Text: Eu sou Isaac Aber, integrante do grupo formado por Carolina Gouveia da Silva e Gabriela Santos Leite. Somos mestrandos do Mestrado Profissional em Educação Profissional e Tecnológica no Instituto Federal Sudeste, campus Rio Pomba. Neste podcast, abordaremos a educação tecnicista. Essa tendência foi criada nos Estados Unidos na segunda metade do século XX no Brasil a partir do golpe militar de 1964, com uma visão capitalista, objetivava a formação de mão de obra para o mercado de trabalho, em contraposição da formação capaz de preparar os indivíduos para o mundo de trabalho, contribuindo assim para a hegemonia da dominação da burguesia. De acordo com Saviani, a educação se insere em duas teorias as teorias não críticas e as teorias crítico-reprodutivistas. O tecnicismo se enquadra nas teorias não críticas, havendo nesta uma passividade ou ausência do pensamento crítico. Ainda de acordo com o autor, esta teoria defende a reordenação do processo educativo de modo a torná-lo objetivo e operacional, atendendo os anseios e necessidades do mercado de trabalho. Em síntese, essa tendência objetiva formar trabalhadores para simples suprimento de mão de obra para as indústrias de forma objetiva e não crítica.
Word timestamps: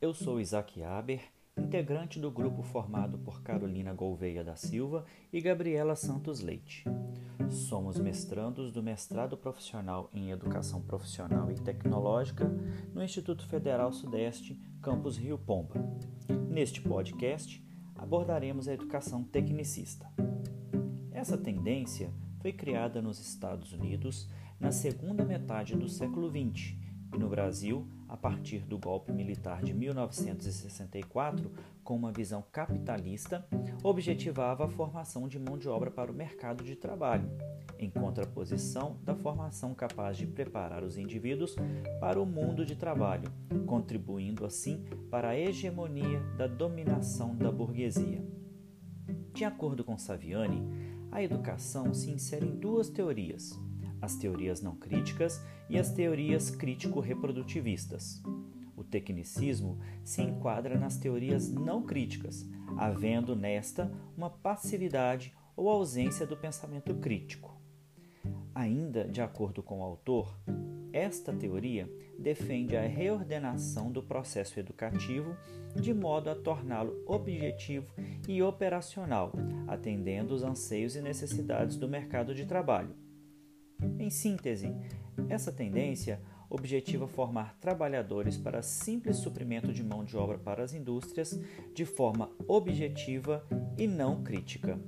Eu 0.00 0.14
sou 0.14 0.40
Isaac 0.40 0.82
Aber, 0.82 1.20
integrante 1.54 2.18
do 2.18 2.30
grupo 2.30 2.62
formado 2.62 3.18
por 3.18 3.42
Carolina 3.42 3.92
Gouveia 3.92 4.42
da 4.42 4.56
Silva 4.56 5.04
e 5.30 5.42
Gabriela 5.42 5.94
Santos 5.94 6.40
Leite. 6.40 6.84
Somos 7.50 7.98
mestrandos 7.98 8.72
do 8.72 8.82
Mestrado 8.82 9.36
Profissional 9.36 10.08
em 10.14 10.30
Educação 10.30 10.80
Profissional 10.80 11.50
e 11.50 11.54
Tecnológica 11.54 12.46
no 12.94 13.04
Instituto 13.04 13.46
Federal 13.46 13.92
Sudeste, 13.92 14.58
campus 14.80 15.18
Rio 15.18 15.36
Pomba. 15.36 15.74
Neste 16.48 16.80
podcast, 16.80 17.62
abordaremos 17.96 18.68
a 18.68 18.72
educação 18.72 19.22
tecnicista. 19.22 20.10
Essa 21.12 21.36
tendência 21.36 22.10
foi 22.40 22.54
criada 22.54 23.02
nos 23.02 23.20
Estados 23.20 23.74
Unidos 23.74 24.30
na 24.58 24.72
segunda 24.72 25.26
metade 25.26 25.76
do 25.76 25.90
século 25.90 26.30
XX 26.30 26.89
no 27.18 27.28
Brasil 27.28 27.86
a 28.10 28.16
partir 28.16 28.66
do 28.66 28.76
golpe 28.76 29.12
militar 29.12 29.62
de 29.62 29.72
1964, 29.72 31.50
com 31.84 31.94
uma 31.94 32.10
visão 32.10 32.44
capitalista, 32.50 33.46
objetivava 33.84 34.64
a 34.64 34.68
formação 34.68 35.28
de 35.28 35.38
mão 35.38 35.56
de 35.56 35.68
obra 35.68 35.92
para 35.92 36.10
o 36.10 36.14
mercado 36.14 36.64
de 36.64 36.74
trabalho, 36.74 37.30
em 37.78 37.88
contraposição 37.88 38.96
da 39.04 39.14
formação 39.14 39.74
capaz 39.74 40.16
de 40.16 40.26
preparar 40.26 40.82
os 40.82 40.98
indivíduos 40.98 41.54
para 42.00 42.20
o 42.20 42.26
mundo 42.26 42.66
de 42.66 42.74
trabalho, 42.74 43.30
contribuindo 43.64 44.44
assim 44.44 44.84
para 45.08 45.28
a 45.28 45.38
hegemonia 45.38 46.20
da 46.36 46.48
dominação 46.48 47.36
da 47.36 47.52
burguesia. 47.52 48.24
De 49.32 49.44
acordo 49.44 49.84
com 49.84 49.96
Saviani, 49.96 50.66
a 51.12 51.22
educação 51.22 51.94
se 51.94 52.10
insere 52.10 52.46
em 52.46 52.56
duas 52.56 52.90
teorias 52.90 53.56
as 54.00 54.16
teorias 54.16 54.60
não 54.60 54.76
críticas 54.76 55.40
e 55.68 55.78
as 55.78 55.92
teorias 55.92 56.50
crítico-reprodutivistas. 56.50 58.22
O 58.76 58.82
tecnicismo 58.82 59.78
se 60.02 60.22
enquadra 60.22 60.78
nas 60.78 60.96
teorias 60.96 61.50
não 61.50 61.82
críticas, 61.82 62.48
havendo 62.78 63.36
nesta 63.36 63.92
uma 64.16 64.30
passividade 64.30 65.34
ou 65.54 65.68
ausência 65.68 66.26
do 66.26 66.36
pensamento 66.36 66.94
crítico. 66.94 67.60
Ainda 68.54 69.04
de 69.04 69.20
acordo 69.20 69.62
com 69.62 69.80
o 69.80 69.82
autor, 69.82 70.34
esta 70.92 71.32
teoria 71.32 71.88
defende 72.18 72.76
a 72.76 72.82
reordenação 72.82 73.92
do 73.92 74.02
processo 74.02 74.58
educativo 74.58 75.36
de 75.76 75.94
modo 75.94 76.28
a 76.28 76.34
torná-lo 76.34 77.02
objetivo 77.06 77.94
e 78.28 78.42
operacional, 78.42 79.32
atendendo 79.68 80.34
os 80.34 80.42
anseios 80.42 80.96
e 80.96 81.00
necessidades 81.00 81.76
do 81.76 81.88
mercado 81.88 82.34
de 82.34 82.44
trabalho. 82.44 82.94
Em 83.98 84.10
síntese, 84.10 84.74
essa 85.28 85.52
tendência 85.52 86.20
objetiva 86.48 87.06
formar 87.06 87.56
trabalhadores 87.60 88.36
para 88.36 88.62
simples 88.62 89.18
suprimento 89.18 89.72
de 89.72 89.84
mão 89.84 90.04
de 90.04 90.16
obra 90.16 90.36
para 90.36 90.64
as 90.64 90.74
indústrias 90.74 91.40
de 91.72 91.84
forma 91.84 92.30
objetiva 92.48 93.46
e 93.78 93.86
não 93.86 94.22
crítica. 94.22 94.78